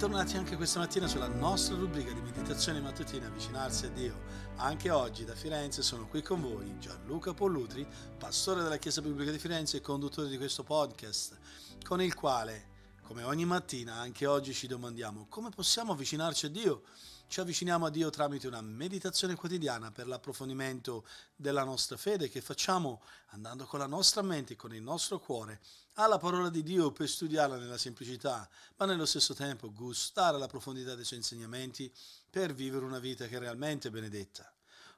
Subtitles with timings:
[0.00, 4.22] bentornati anche questa mattina sulla nostra rubrica di meditazione mattutina Avvicinarsi a Dio.
[4.56, 9.38] Anche oggi da Firenze sono qui con voi Gianluca Pollutri, pastore della Chiesa Biblica di
[9.38, 11.36] Firenze e conduttore di questo podcast,
[11.84, 12.68] con il quale,
[13.02, 16.82] come ogni mattina, anche oggi ci domandiamo come possiamo avvicinarci a Dio
[17.30, 23.00] ci avviciniamo a Dio tramite una meditazione quotidiana per l'approfondimento della nostra fede che facciamo
[23.28, 25.60] andando con la nostra mente e con il nostro cuore
[25.94, 28.48] alla parola di Dio per studiarla nella semplicità,
[28.78, 31.92] ma nello stesso tempo gustare la profondità dei suoi insegnamenti
[32.28, 34.52] per vivere una vita che è realmente benedetta.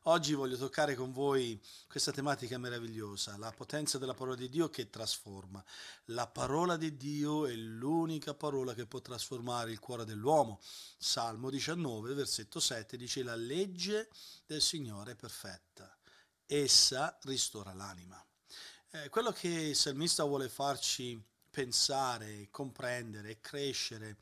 [0.06, 4.90] Oggi voglio toccare con voi questa tematica meravigliosa, la potenza della parola di Dio che
[4.90, 5.64] trasforma.
[6.06, 10.60] La parola di Dio è l'unica parola che può trasformare il cuore dell'uomo.
[10.98, 14.10] Salmo 19, versetto 7 dice la legge
[14.44, 15.96] del Signore è perfetta,
[16.46, 18.20] essa ristora l'anima.
[18.90, 24.16] Eh, quello che il salmista vuole farci pensare, comprendere e crescere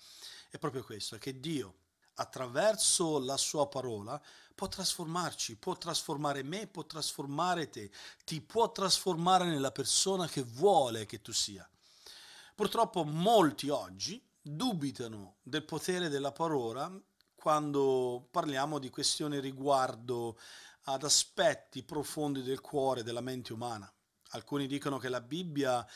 [0.50, 1.79] è proprio questo, che Dio
[2.20, 4.20] attraverso la sua parola
[4.54, 7.90] può trasformarci, può trasformare me, può trasformare te,
[8.24, 11.68] ti può trasformare nella persona che vuole che tu sia.
[12.54, 16.92] Purtroppo molti oggi dubitano del potere della parola
[17.34, 20.38] quando parliamo di questioni riguardo
[20.84, 23.90] ad aspetti profondi del cuore, della mente umana.
[24.32, 25.86] Alcuni dicono che la Bibbia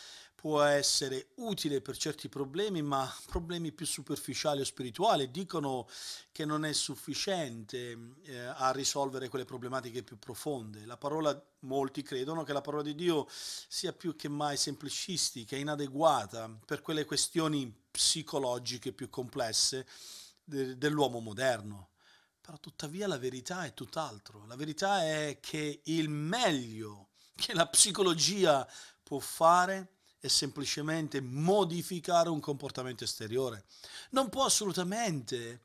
[0.44, 5.88] può essere utile per certi problemi, ma problemi più superficiali o spirituali dicono
[6.32, 10.84] che non è sufficiente eh, a risolvere quelle problematiche più profonde.
[10.84, 16.54] La parola, molti credono che la parola di Dio sia più che mai semplicistica, inadeguata
[16.66, 19.86] per quelle questioni psicologiche più complesse
[20.44, 21.92] de- dell'uomo moderno.
[22.42, 24.44] Però tuttavia la verità è tutt'altro.
[24.44, 28.68] La verità è che il meglio che la psicologia
[29.02, 29.93] può fare
[30.24, 33.66] è semplicemente modificare un comportamento esteriore.
[34.12, 35.64] Non può assolutamente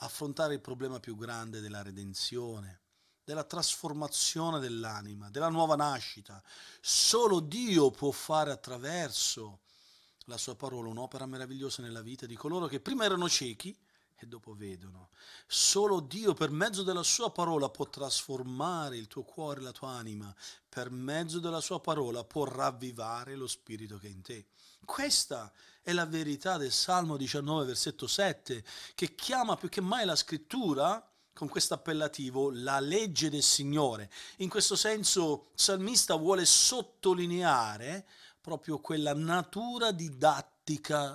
[0.00, 2.82] affrontare il problema più grande della redenzione,
[3.24, 6.42] della trasformazione dell'anima, della nuova nascita.
[6.82, 9.60] Solo Dio può fare attraverso
[10.26, 13.74] la sua parola un'opera meravigliosa nella vita di coloro che prima erano ciechi
[14.24, 15.10] e dopo vedono.
[15.46, 20.34] Solo Dio per mezzo della sua parola può trasformare il tuo cuore, la tua anima,
[20.68, 24.46] per mezzo della sua parola può ravvivare lo spirito che è in te.
[24.84, 25.52] Questa
[25.82, 28.64] è la verità del Salmo 19, versetto 7,
[28.94, 31.02] che chiama più che mai la scrittura
[31.32, 34.10] con questo appellativo la legge del Signore.
[34.38, 38.06] In questo senso il salmista vuole sottolineare
[38.40, 40.57] proprio quella natura didattica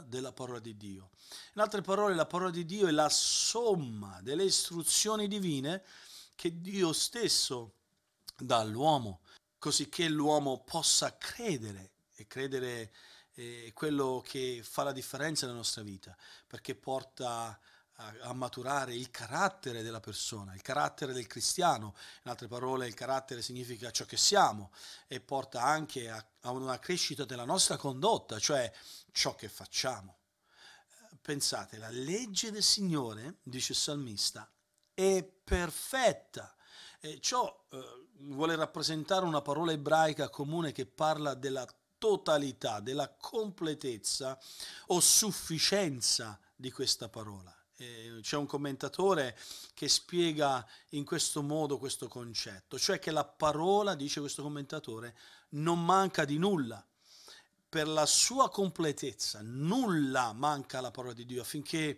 [0.07, 1.11] della parola di Dio.
[1.53, 5.83] In altre parole, la parola di Dio è la somma delle istruzioni divine
[6.35, 7.75] che Dio stesso
[8.35, 9.21] dà all'uomo,
[9.59, 12.91] così che l'uomo possa credere e credere
[13.33, 16.15] è quello che fa la differenza nella nostra vita,
[16.47, 17.59] perché porta
[18.21, 23.41] a, maturare il carattere della persona, il carattere del cristiano, in altre parole il carattere
[23.41, 24.71] significa ciò che siamo
[25.07, 28.71] e porta anche a, a una crescita della nostra condotta, cioè
[29.11, 30.17] ciò che facciamo.
[31.21, 34.49] Pensate, la legge del Signore, dice il salmista,
[34.93, 36.53] è perfetta.
[36.99, 41.65] E ciò eh, vuole rappresentare una parola ebraica comune che parla della
[41.97, 44.37] totalità, della completezza
[44.87, 47.62] o sufficienza di questa parola.
[47.75, 49.37] E c'è un commentatore
[49.73, 55.15] che spiega in questo modo questo concetto, cioè che la parola, dice questo commentatore,
[55.49, 56.85] non manca di nulla.
[57.67, 61.97] Per la sua completezza, nulla manca alla parola di Dio affinché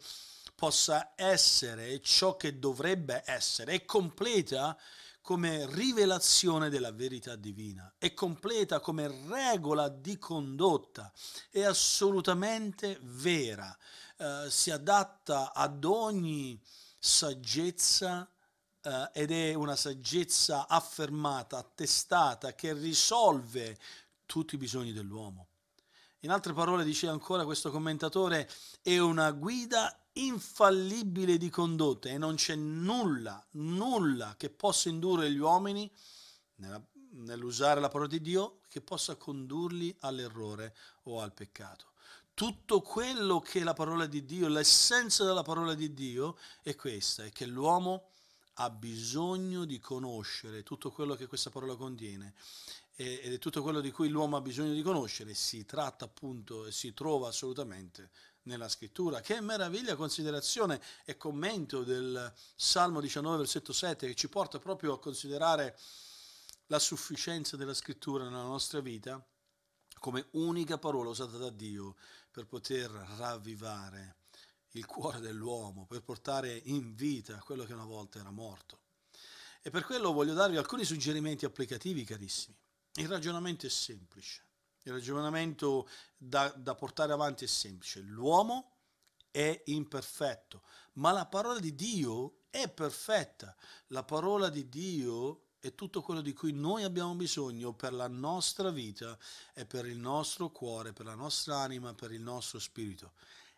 [0.55, 4.78] possa essere ciò che dovrebbe essere, è completa
[5.25, 11.11] come rivelazione della verità divina, è completa come regola di condotta,
[11.49, 13.75] è assolutamente vera,
[14.17, 16.61] eh, si adatta ad ogni
[16.99, 18.29] saggezza
[18.81, 23.79] eh, ed è una saggezza affermata, attestata, che risolve
[24.28, 25.47] tutti i bisogni dell'uomo.
[26.19, 28.47] In altre parole dice ancora questo commentatore,
[28.83, 35.38] è una guida infallibile di condotta e non c'è nulla, nulla che possa indurre gli
[35.38, 35.91] uomini
[36.56, 36.82] nella,
[37.12, 41.94] nell'usare la parola di Dio che possa condurli all'errore o al peccato.
[42.34, 47.32] Tutto quello che la parola di Dio, l'essenza della parola di Dio è questa, è
[47.32, 48.09] che l'uomo
[48.56, 52.34] ha bisogno di conoscere tutto quello che questa parola contiene
[52.97, 56.72] ed è tutto quello di cui l'uomo ha bisogno di conoscere, si tratta appunto e
[56.72, 58.12] si trova assolutamente
[58.45, 59.21] nella scrittura.
[59.21, 64.99] Che meraviglia considerazione e commento del Salmo 19, versetto 7, che ci porta proprio a
[64.99, 65.77] considerare
[66.67, 69.23] la sufficienza della scrittura nella nostra vita
[69.99, 71.95] come unica parola usata da Dio
[72.31, 74.17] per poter ravvivare
[74.71, 78.81] il cuore dell'uomo, per portare in vita quello che una volta era morto.
[79.61, 82.55] E per quello voglio darvi alcuni suggerimenti applicativi, carissimi.
[82.95, 84.44] Il ragionamento è semplice,
[84.85, 88.02] il ragionamento da, da portare avanti è semplice.
[88.02, 88.78] L'uomo
[89.32, 90.61] è imperfetto,
[90.93, 93.55] ma la parola di Dio è perfetta.
[93.87, 98.70] La parola di Dio è tutto quello di cui noi abbiamo bisogno per la nostra
[98.70, 99.17] vita
[99.53, 103.14] e per il nostro cuore, per la nostra anima, per il nostro spirito.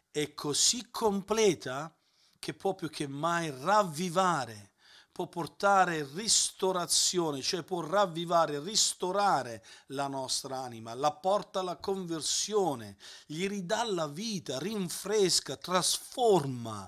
[0.10, 1.94] È così completa
[2.40, 4.72] che può più che mai ravvivare,
[5.18, 13.48] può portare ristorazione, cioè può ravvivare, ristorare la nostra anima, la porta alla conversione, gli
[13.48, 16.88] ridà la vita, rinfresca, trasforma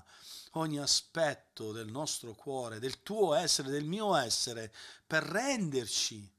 [0.52, 4.72] ogni aspetto del nostro cuore, del tuo essere, del mio essere,
[5.04, 6.32] per renderci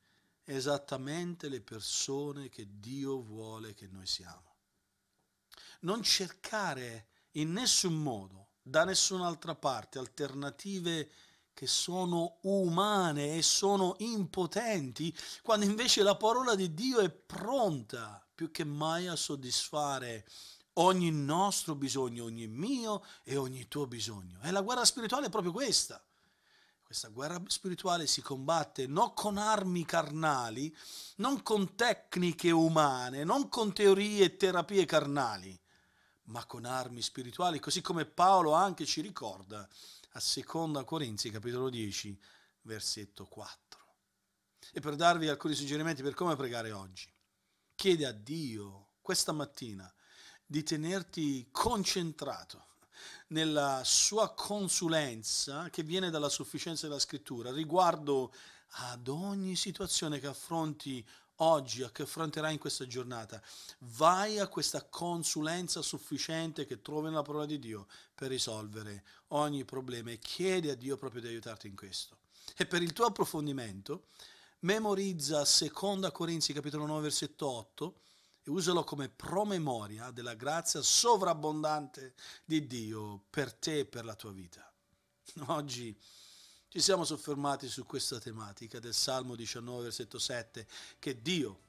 [0.45, 4.55] esattamente le persone che Dio vuole che noi siamo.
[5.81, 11.11] Non cercare in nessun modo, da nessun'altra parte, alternative
[11.61, 18.49] che sono umane e sono impotenti, quando invece la parola di Dio è pronta più
[18.49, 20.25] che mai a soddisfare
[20.77, 24.39] ogni nostro bisogno, ogni mio e ogni tuo bisogno.
[24.41, 26.03] E la guerra spirituale è proprio questa.
[26.81, 30.75] Questa guerra spirituale si combatte non con armi carnali,
[31.17, 35.60] non con tecniche umane, non con teorie e terapie carnali,
[36.31, 39.67] ma con armi spirituali, così come Paolo anche ci ricorda
[40.13, 42.19] a Seconda Corinzi, capitolo 10,
[42.61, 43.79] versetto 4.
[44.71, 47.13] E per darvi alcuni suggerimenti per come pregare oggi,
[47.75, 49.93] chiede a Dio questa mattina
[50.45, 52.67] di tenerti concentrato
[53.27, 58.33] nella sua consulenza che viene dalla sufficienza della scrittura riguardo
[58.85, 61.05] ad ogni situazione che affronti
[61.37, 63.41] oggi, che affronterai in questa giornata.
[63.79, 70.11] Vai a questa consulenza sufficiente che trovi nella parola di Dio per risolvere ogni problema
[70.11, 72.17] e chiedi a Dio proprio di aiutarti in questo.
[72.57, 74.07] E per il tuo approfondimento,
[74.59, 78.01] memorizza 2 Corinzi capitolo 9 versetto 8
[78.43, 84.31] e usalo come promemoria della grazia sovrabbondante di Dio per te e per la tua
[84.31, 84.71] vita.
[85.47, 85.97] Oggi
[86.71, 90.65] ci siamo soffermati su questa tematica del Salmo 19, versetto 7,
[90.99, 91.59] che Dio,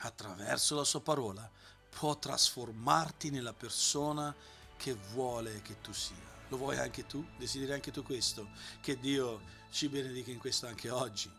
[0.00, 1.50] attraverso la sua parola,
[1.88, 4.36] può trasformarti nella persona
[4.76, 6.14] che vuole che tu sia.
[6.48, 7.26] Lo vuoi anche tu?
[7.38, 8.50] Desideri anche tu questo?
[8.82, 11.32] Che Dio ci benedica in questo anche oggi.